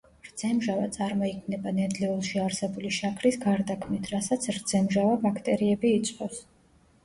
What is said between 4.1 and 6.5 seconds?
რასაც რძემჟავა ბაქტერიები იწვევს.